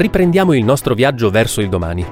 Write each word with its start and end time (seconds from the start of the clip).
riprendiamo 0.00 0.54
il 0.54 0.64
nostro 0.64 0.94
viaggio 0.94 1.28
verso 1.28 1.60
il 1.60 1.68
domani. 1.68 2.02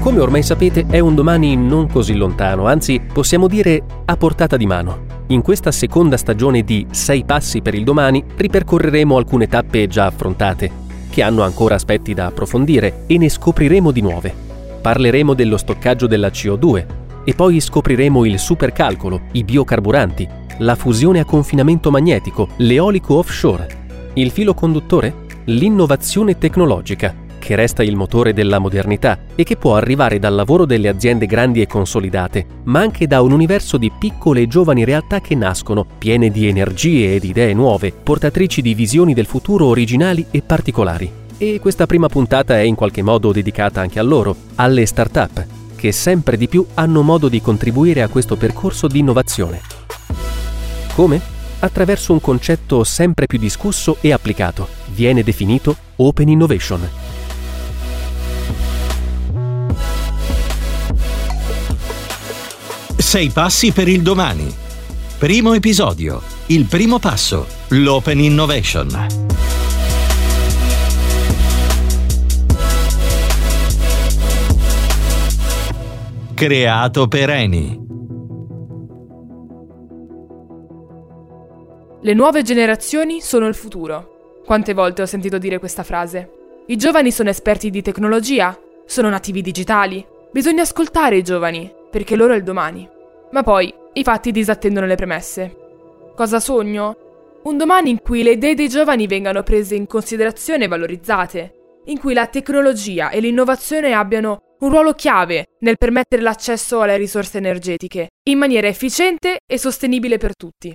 Come 0.00 0.20
ormai 0.20 0.42
sapete, 0.42 0.84
è 0.86 0.98
un 0.98 1.14
domani 1.14 1.56
non 1.56 1.88
così 1.88 2.14
lontano, 2.14 2.66
anzi 2.66 3.00
possiamo 3.00 3.48
dire 3.48 3.82
a 4.04 4.16
portata 4.18 4.58
di 4.58 4.66
mano. 4.66 5.06
In 5.28 5.40
questa 5.40 5.72
seconda 5.72 6.18
stagione 6.18 6.62
di 6.62 6.86
Sei 6.90 7.24
passi 7.24 7.62
per 7.62 7.74
il 7.74 7.84
domani 7.84 8.22
ripercorreremo 8.36 9.16
alcune 9.16 9.46
tappe 9.46 9.86
già 9.86 10.06
affrontate, 10.06 10.70
che 11.08 11.22
hanno 11.22 11.42
ancora 11.42 11.74
aspetti 11.74 12.12
da 12.12 12.26
approfondire 12.26 13.04
e 13.06 13.16
ne 13.16 13.30
scopriremo 13.30 13.90
di 13.90 14.02
nuove. 14.02 14.34
Parleremo 14.82 15.32
dello 15.32 15.56
stoccaggio 15.56 16.06
della 16.06 16.28
CO2 16.28 16.86
e 17.24 17.34
poi 17.34 17.60
scopriremo 17.60 18.26
il 18.26 18.38
supercalcolo, 18.38 19.22
i 19.32 19.42
biocarburanti, 19.42 20.28
la 20.58 20.74
fusione 20.74 21.20
a 21.20 21.24
confinamento 21.24 21.90
magnetico, 21.90 22.48
l'eolico 22.56 23.16
offshore, 23.16 23.86
il 24.14 24.30
filo 24.30 24.52
conduttore, 24.52 25.26
l'innovazione 25.48 26.36
tecnologica 26.36 27.26
che 27.38 27.56
resta 27.56 27.82
il 27.82 27.96
motore 27.96 28.34
della 28.34 28.58
modernità 28.58 29.18
e 29.34 29.44
che 29.44 29.56
può 29.56 29.76
arrivare 29.76 30.18
dal 30.18 30.34
lavoro 30.34 30.66
delle 30.66 30.88
aziende 30.88 31.24
grandi 31.24 31.62
e 31.62 31.66
consolidate, 31.66 32.44
ma 32.64 32.80
anche 32.80 33.06
da 33.06 33.22
un 33.22 33.32
universo 33.32 33.78
di 33.78 33.90
piccole 33.96 34.42
e 34.42 34.46
giovani 34.48 34.84
realtà 34.84 35.20
che 35.20 35.34
nascono, 35.34 35.86
piene 35.96 36.30
di 36.30 36.46
energie 36.46 37.14
ed 37.14 37.24
idee 37.24 37.54
nuove, 37.54 37.92
portatrici 37.92 38.60
di 38.60 38.74
visioni 38.74 39.14
del 39.14 39.26
futuro 39.26 39.66
originali 39.66 40.26
e 40.30 40.42
particolari. 40.42 41.10
E 41.38 41.58
questa 41.60 41.86
prima 41.86 42.08
puntata 42.08 42.58
è 42.58 42.62
in 42.62 42.74
qualche 42.74 43.02
modo 43.02 43.32
dedicata 43.32 43.80
anche 43.80 44.00
a 44.00 44.02
loro, 44.02 44.34
alle 44.56 44.84
start-up, 44.84 45.46
che 45.76 45.92
sempre 45.92 46.36
di 46.36 46.48
più 46.48 46.66
hanno 46.74 47.02
modo 47.02 47.28
di 47.28 47.40
contribuire 47.40 48.02
a 48.02 48.08
questo 48.08 48.36
percorso 48.36 48.88
di 48.88 48.98
innovazione. 48.98 49.60
Come? 50.94 51.36
Attraverso 51.60 52.12
un 52.12 52.20
concetto 52.20 52.84
sempre 52.84 53.26
più 53.26 53.38
discusso 53.38 53.96
e 54.00 54.12
applicato. 54.12 54.68
Viene 54.86 55.24
definito 55.24 55.76
Open 55.96 56.28
Innovation. 56.28 56.88
Sei 62.96 63.30
passi 63.30 63.72
per 63.72 63.88
il 63.88 64.02
domani. 64.02 64.54
Primo 65.18 65.52
episodio. 65.54 66.22
Il 66.46 66.66
primo 66.66 66.98
passo. 66.98 67.46
L'Open 67.68 68.20
Innovation. 68.20 69.06
Creato 76.34 77.08
per 77.08 77.30
Eni. 77.30 77.87
Le 82.00 82.14
nuove 82.14 82.42
generazioni 82.42 83.20
sono 83.20 83.48
il 83.48 83.56
futuro. 83.56 84.42
Quante 84.44 84.72
volte 84.72 85.02
ho 85.02 85.06
sentito 85.06 85.36
dire 85.36 85.58
questa 85.58 85.82
frase? 85.82 86.30
I 86.66 86.76
giovani 86.76 87.10
sono 87.10 87.28
esperti 87.28 87.70
di 87.70 87.82
tecnologia? 87.82 88.56
Sono 88.86 89.08
nativi 89.08 89.42
digitali? 89.42 90.06
Bisogna 90.30 90.62
ascoltare 90.62 91.16
i 91.16 91.24
giovani, 91.24 91.74
perché 91.90 92.14
loro 92.14 92.34
è 92.34 92.36
il 92.36 92.44
domani. 92.44 92.88
Ma 93.32 93.42
poi 93.42 93.74
i 93.94 94.04
fatti 94.04 94.30
disattendono 94.30 94.86
le 94.86 94.94
premesse. 94.94 95.56
Cosa 96.14 96.38
sogno? 96.38 97.40
Un 97.42 97.56
domani 97.56 97.90
in 97.90 98.00
cui 98.00 98.22
le 98.22 98.32
idee 98.32 98.54
dei 98.54 98.68
giovani 98.68 99.08
vengano 99.08 99.42
prese 99.42 99.74
in 99.74 99.88
considerazione 99.88 100.66
e 100.66 100.68
valorizzate, 100.68 101.54
in 101.86 101.98
cui 101.98 102.14
la 102.14 102.28
tecnologia 102.28 103.10
e 103.10 103.18
l'innovazione 103.18 103.92
abbiano 103.92 104.54
un 104.60 104.70
ruolo 104.70 104.92
chiave 104.92 105.46
nel 105.60 105.78
permettere 105.78 106.22
l'accesso 106.22 106.80
alle 106.80 106.96
risorse 106.96 107.38
energetiche 107.38 108.10
in 108.28 108.38
maniera 108.38 108.68
efficiente 108.68 109.38
e 109.44 109.58
sostenibile 109.58 110.16
per 110.16 110.36
tutti. 110.36 110.72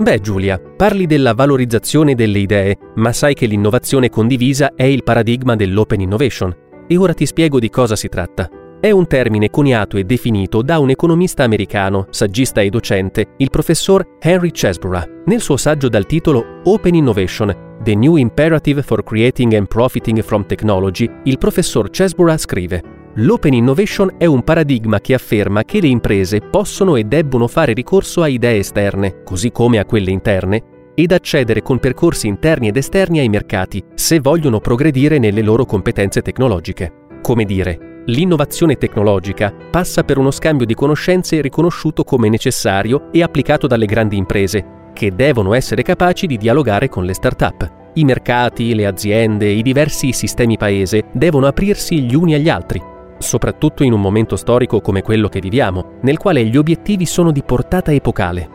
Beh 0.00 0.18
Giulia, 0.20 0.58
parli 0.58 1.04
della 1.04 1.34
valorizzazione 1.34 2.14
delle 2.14 2.38
idee, 2.38 2.74
ma 2.94 3.12
sai 3.12 3.34
che 3.34 3.44
l'innovazione 3.44 4.08
condivisa 4.08 4.72
è 4.74 4.84
il 4.84 5.02
paradigma 5.02 5.56
dell'open 5.56 6.00
innovation. 6.00 6.56
E 6.88 6.96
ora 6.96 7.12
ti 7.12 7.26
spiego 7.26 7.58
di 7.58 7.68
cosa 7.68 7.96
si 7.96 8.08
tratta. 8.08 8.48
È 8.80 8.90
un 8.90 9.06
termine 9.06 9.50
coniato 9.50 9.98
e 9.98 10.04
definito 10.04 10.62
da 10.62 10.78
un 10.78 10.88
economista 10.88 11.44
americano, 11.44 12.06
saggista 12.08 12.62
e 12.62 12.70
docente, 12.70 13.34
il 13.36 13.50
professor 13.50 14.16
Henry 14.18 14.52
Chesborough, 14.52 15.24
nel 15.26 15.42
suo 15.42 15.58
saggio 15.58 15.90
dal 15.90 16.06
titolo 16.06 16.62
Open 16.64 16.94
Innovation, 16.94 17.54
The 17.82 17.94
New 17.94 18.16
Imperative 18.16 18.80
for 18.80 19.02
Creating 19.02 19.52
and 19.52 19.68
Profiting 19.68 20.22
from 20.22 20.46
Technology, 20.46 21.10
il 21.24 21.36
professor 21.36 21.90
Chesborough 21.90 22.38
scrive 22.38 22.99
L'open 23.14 23.54
innovation 23.54 24.14
è 24.18 24.24
un 24.26 24.44
paradigma 24.44 25.00
che 25.00 25.14
afferma 25.14 25.64
che 25.64 25.80
le 25.80 25.88
imprese 25.88 26.40
possono 26.40 26.94
e 26.94 27.02
debbono 27.04 27.48
fare 27.48 27.72
ricorso 27.72 28.22
a 28.22 28.28
idee 28.28 28.58
esterne, 28.58 29.22
così 29.24 29.50
come 29.50 29.78
a 29.80 29.84
quelle 29.84 30.12
interne, 30.12 30.62
ed 30.94 31.10
accedere 31.10 31.60
con 31.60 31.80
percorsi 31.80 32.28
interni 32.28 32.68
ed 32.68 32.76
esterni 32.76 33.18
ai 33.18 33.28
mercati, 33.28 33.82
se 33.94 34.20
vogliono 34.20 34.60
progredire 34.60 35.18
nelle 35.18 35.42
loro 35.42 35.64
competenze 35.64 36.22
tecnologiche. 36.22 36.92
Come 37.20 37.44
dire, 37.44 37.88
L'innovazione 38.06 38.76
tecnologica 38.76 39.52
passa 39.70 40.02
per 40.04 40.16
uno 40.16 40.30
scambio 40.30 40.64
di 40.64 40.74
conoscenze 40.74 41.40
riconosciuto 41.42 42.02
come 42.02 42.30
necessario 42.30 43.12
e 43.12 43.22
applicato 43.22 43.66
dalle 43.66 43.84
grandi 43.84 44.16
imprese, 44.16 44.90
che 44.94 45.14
devono 45.14 45.52
essere 45.52 45.82
capaci 45.82 46.26
di 46.26 46.38
dialogare 46.38 46.88
con 46.88 47.04
le 47.04 47.12
start-up. 47.12 47.70
I 47.94 48.04
mercati, 48.04 48.74
le 48.74 48.86
aziende, 48.86 49.48
i 49.48 49.62
diversi 49.62 50.12
sistemi 50.12 50.56
paese 50.56 51.04
devono 51.12 51.46
aprirsi 51.46 52.00
gli 52.02 52.14
uni 52.14 52.34
agli 52.34 52.48
altri, 52.48 52.82
soprattutto 53.20 53.84
in 53.84 53.92
un 53.92 54.00
momento 54.00 54.34
storico 54.34 54.80
come 54.80 55.02
quello 55.02 55.28
che 55.28 55.40
viviamo, 55.40 55.98
nel 56.02 56.18
quale 56.18 56.44
gli 56.44 56.56
obiettivi 56.56 57.06
sono 57.06 57.30
di 57.30 57.42
portata 57.42 57.92
epocale. 57.92 58.48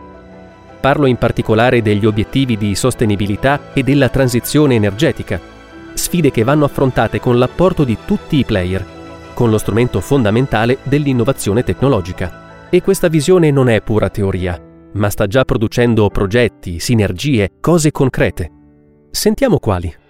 Parlo 0.82 1.06
in 1.06 1.16
particolare 1.16 1.82
degli 1.82 2.06
obiettivi 2.06 2.58
di 2.58 2.76
sostenibilità 2.76 3.74
e 3.74 3.84
della 3.84 4.10
transizione 4.10 4.76
energetica, 4.76 5.40
sfide 5.94 6.32
che 6.32 6.44
vanno 6.44 6.66
affrontate 6.66 7.20
con 7.20 7.38
l'apporto 7.38 7.84
di 7.84 7.98
tutti 8.06 8.38
i 8.38 8.46
player, 8.46 8.86
con 9.34 9.50
lo 9.50 9.58
strumento 9.58 10.00
fondamentale 10.02 10.80
dell'innovazione 10.84 11.64
tecnologica. 11.64 12.68
E 12.70 12.82
questa 12.82 13.08
visione 13.08 13.52
non 13.52 13.70
è 13.70 13.82
pura 13.82 14.10
teoria, 14.10 14.60
ma 14.94 15.10
sta 15.10 15.28
già 15.28 15.44
producendo 15.44 16.10
progetti, 16.10 16.80
sinergie, 16.80 17.50
cose 17.60 17.92
concrete. 17.92 18.52
Sentiamo 19.12 19.60
quali. 19.60 20.04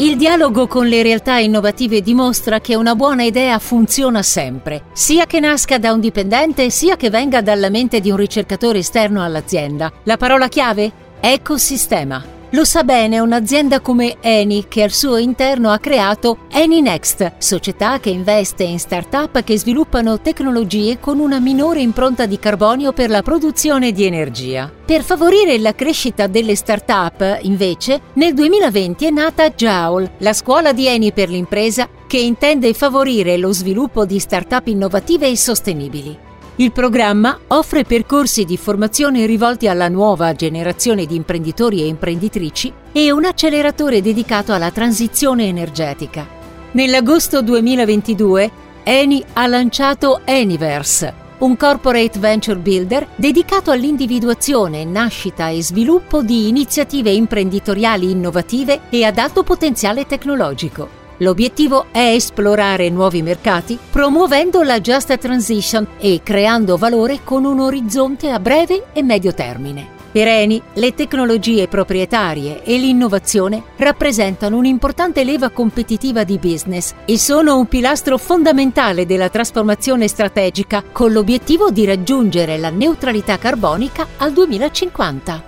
Il 0.00 0.16
dialogo 0.16 0.66
con 0.66 0.86
le 0.86 1.02
realtà 1.02 1.36
innovative 1.40 2.00
dimostra 2.00 2.58
che 2.58 2.74
una 2.74 2.94
buona 2.94 3.22
idea 3.22 3.58
funziona 3.58 4.22
sempre, 4.22 4.84
sia 4.94 5.26
che 5.26 5.40
nasca 5.40 5.76
da 5.76 5.92
un 5.92 6.00
dipendente 6.00 6.70
sia 6.70 6.96
che 6.96 7.10
venga 7.10 7.42
dalla 7.42 7.68
mente 7.68 8.00
di 8.00 8.10
un 8.10 8.16
ricercatore 8.16 8.78
esterno 8.78 9.22
all'azienda. 9.22 9.92
La 10.04 10.16
parola 10.16 10.48
chiave? 10.48 10.90
Ecosistema. 11.20 12.39
Lo 12.52 12.64
sa 12.64 12.82
bene 12.82 13.20
un'azienda 13.20 13.78
come 13.78 14.16
Eni 14.20 14.66
che 14.66 14.82
al 14.82 14.90
suo 14.90 15.18
interno 15.18 15.70
ha 15.70 15.78
creato 15.78 16.38
Eni 16.50 16.80
Next, 16.80 17.34
società 17.38 18.00
che 18.00 18.10
investe 18.10 18.64
in 18.64 18.80
start-up 18.80 19.44
che 19.44 19.56
sviluppano 19.56 20.20
tecnologie 20.20 20.98
con 20.98 21.20
una 21.20 21.38
minore 21.38 21.80
impronta 21.80 22.26
di 22.26 22.40
carbonio 22.40 22.92
per 22.92 23.08
la 23.08 23.22
produzione 23.22 23.92
di 23.92 24.04
energia. 24.04 24.68
Per 24.84 25.02
favorire 25.04 25.58
la 25.58 25.76
crescita 25.76 26.26
delle 26.26 26.56
start-up, 26.56 27.38
invece, 27.42 28.00
nel 28.14 28.34
2020 28.34 29.06
è 29.06 29.10
nata 29.10 29.50
Joule, 29.50 30.14
la 30.18 30.32
scuola 30.32 30.72
di 30.72 30.88
Eni 30.88 31.12
per 31.12 31.28
l'impresa 31.28 31.88
che 32.08 32.18
intende 32.18 32.74
favorire 32.74 33.36
lo 33.36 33.52
sviluppo 33.52 34.04
di 34.04 34.18
start-up 34.18 34.66
innovative 34.66 35.28
e 35.28 35.36
sostenibili. 35.36 36.28
Il 36.60 36.72
programma 36.72 37.38
offre 37.46 37.84
percorsi 37.84 38.44
di 38.44 38.58
formazione 38.58 39.24
rivolti 39.24 39.66
alla 39.66 39.88
nuova 39.88 40.34
generazione 40.34 41.06
di 41.06 41.14
imprenditori 41.14 41.80
e 41.80 41.86
imprenditrici 41.86 42.70
e 42.92 43.10
un 43.10 43.24
acceleratore 43.24 44.02
dedicato 44.02 44.52
alla 44.52 44.70
transizione 44.70 45.46
energetica. 45.46 46.28
Nell'agosto 46.72 47.40
2022 47.40 48.50
Eni 48.82 49.24
ha 49.32 49.46
lanciato 49.46 50.20
Eniverse, 50.26 51.14
un 51.38 51.56
corporate 51.56 52.18
venture 52.18 52.58
builder 52.58 53.08
dedicato 53.16 53.70
all'individuazione, 53.70 54.84
nascita 54.84 55.48
e 55.48 55.62
sviluppo 55.62 56.20
di 56.20 56.48
iniziative 56.48 57.08
imprenditoriali 57.08 58.10
innovative 58.10 58.82
e 58.90 59.04
ad 59.04 59.16
alto 59.16 59.44
potenziale 59.44 60.04
tecnologico. 60.04 60.99
L'obiettivo 61.22 61.86
è 61.90 62.14
esplorare 62.14 62.88
nuovi 62.88 63.20
mercati, 63.20 63.78
promuovendo 63.90 64.62
la 64.62 64.80
Just 64.80 65.18
Transition 65.18 65.86
e 65.98 66.20
creando 66.22 66.78
valore 66.78 67.20
con 67.24 67.44
un 67.44 67.60
orizzonte 67.60 68.30
a 68.30 68.40
breve 68.40 68.86
e 68.94 69.02
medio 69.02 69.34
termine. 69.34 69.98
Per 70.10 70.26
Eni, 70.26 70.60
le 70.72 70.94
tecnologie 70.94 71.68
proprietarie 71.68 72.64
e 72.64 72.78
l'innovazione 72.78 73.62
rappresentano 73.76 74.56
un'importante 74.56 75.22
leva 75.22 75.50
competitiva 75.50 76.24
di 76.24 76.38
business 76.38 76.94
e 77.04 77.18
sono 77.18 77.58
un 77.58 77.66
pilastro 77.66 78.16
fondamentale 78.16 79.04
della 79.04 79.28
trasformazione 79.28 80.08
strategica 80.08 80.82
con 80.90 81.12
l'obiettivo 81.12 81.70
di 81.70 81.84
raggiungere 81.84 82.56
la 82.56 82.70
neutralità 82.70 83.36
carbonica 83.36 84.06
al 84.16 84.32
2050. 84.32 85.44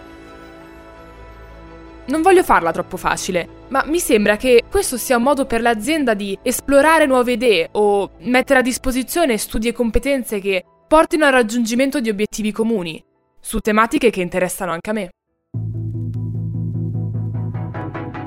Non 2.04 2.20
voglio 2.20 2.42
farla 2.42 2.72
troppo 2.72 2.96
facile, 2.96 3.60
ma 3.72 3.82
mi 3.86 3.98
sembra 3.98 4.36
che 4.36 4.64
questo 4.70 4.98
sia 4.98 5.16
un 5.16 5.22
modo 5.22 5.46
per 5.46 5.62
l'azienda 5.62 6.12
di 6.12 6.38
esplorare 6.42 7.06
nuove 7.06 7.32
idee 7.32 7.70
o 7.72 8.10
mettere 8.20 8.58
a 8.58 8.62
disposizione 8.62 9.38
studi 9.38 9.68
e 9.68 9.72
competenze 9.72 10.40
che 10.40 10.62
portino 10.86 11.24
al 11.24 11.32
raggiungimento 11.32 11.98
di 11.98 12.10
obiettivi 12.10 12.52
comuni, 12.52 13.02
su 13.40 13.60
tematiche 13.60 14.10
che 14.10 14.20
interessano 14.20 14.72
anche 14.72 14.90
a 14.90 14.92
me. 14.92 15.08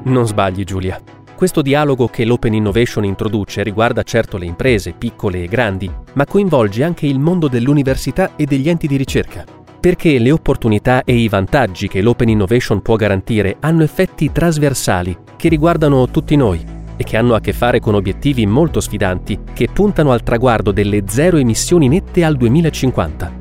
Non 0.05 0.25
sbagli 0.25 0.63
Giulia. 0.63 0.99
Questo 1.35 1.61
dialogo 1.61 2.07
che 2.07 2.25
l'Open 2.25 2.53
Innovation 2.53 3.05
introduce 3.05 3.61
riguarda 3.61 4.01
certo 4.01 4.37
le 4.37 4.45
imprese, 4.45 4.93
piccole 4.93 5.43
e 5.43 5.47
grandi, 5.47 5.91
ma 6.13 6.25
coinvolge 6.25 6.83
anche 6.83 7.05
il 7.05 7.19
mondo 7.19 7.47
dell'università 7.47 8.35
e 8.35 8.45
degli 8.45 8.67
enti 8.67 8.87
di 8.87 8.95
ricerca. 8.95 9.64
Perché 9.85 10.17
le 10.17 10.31
opportunità 10.31 11.03
e 11.03 11.13
i 11.13 11.27
vantaggi 11.27 11.87
che 11.87 12.01
l'Open 12.01 12.27
Innovation 12.27 12.81
può 12.81 12.95
garantire 12.95 13.57
hanno 13.59 13.83
effetti 13.83 14.31
trasversali 14.31 15.15
che 15.35 15.47
riguardano 15.47 16.09
tutti 16.09 16.35
noi 16.35 16.65
e 16.97 17.03
che 17.03 17.17
hanno 17.17 17.35
a 17.35 17.39
che 17.39 17.53
fare 17.53 17.79
con 17.79 17.93
obiettivi 17.93 18.47
molto 18.47 18.79
sfidanti 18.79 19.41
che 19.53 19.69
puntano 19.71 20.11
al 20.11 20.23
traguardo 20.23 20.71
delle 20.71 21.03
zero 21.05 21.37
emissioni 21.37 21.87
nette 21.87 22.23
al 22.23 22.35
2050. 22.35 23.31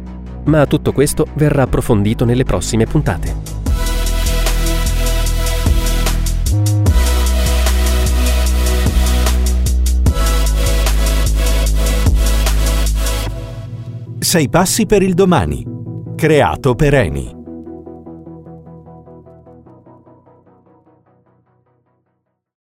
Ma 0.44 0.66
tutto 0.66 0.92
questo 0.92 1.26
verrà 1.32 1.62
approfondito 1.62 2.26
nelle 2.26 2.44
prossime 2.44 2.84
puntate. 2.84 3.34
Sei 14.18 14.50
passi 14.50 14.84
per 14.84 15.00
il 15.02 15.14
domani. 15.14 15.73
Creato 16.16 16.74
per 16.74 16.94
Eni. 16.94 17.43